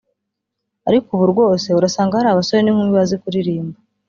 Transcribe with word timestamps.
ariko 0.89 1.07
ubu 1.15 1.25
rwose 1.33 1.67
urasanga 1.73 2.17
hari 2.19 2.29
abasore 2.29 2.59
n’inkumi 2.61 2.91
bazi 2.97 3.15
kuririmba 3.21 3.77